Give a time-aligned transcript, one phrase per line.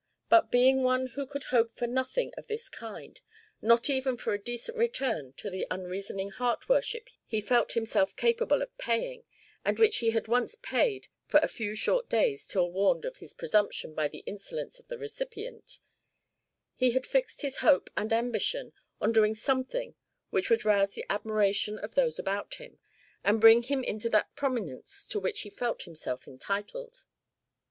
[0.29, 3.21] But being one who could hope for nothing of this kind,
[3.61, 8.63] not even for a decent return to the unreasoning heart worship he felt himself capable
[8.63, 9.25] of paying,
[9.63, 13.35] and which he had once paid for a few short days till warned of his
[13.35, 15.77] presumption by the insolence of the recipient,
[16.75, 19.93] he had fixed his hope and his ambition on doing something
[20.31, 22.79] which would rouse the admiration of those about him
[23.23, 27.03] and bring him into that prominence to which he felt himself entitled.